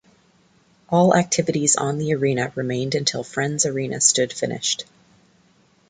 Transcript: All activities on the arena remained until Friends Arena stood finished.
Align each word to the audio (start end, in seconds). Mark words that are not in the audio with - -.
All 0.89 1.15
activities 1.15 1.75
on 1.75 1.99
the 1.99 2.15
arena 2.15 2.51
remained 2.55 2.95
until 2.95 3.23
Friends 3.23 3.67
Arena 3.67 4.01
stood 4.01 4.33
finished. 4.33 4.85